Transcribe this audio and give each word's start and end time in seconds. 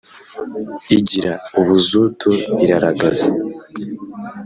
igira 0.97 1.33
ubuzutu 1.59 2.31
iraragaza 2.63 3.27